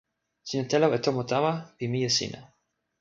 [0.47, 2.39] sina telo e tomo tawa pi mije sina.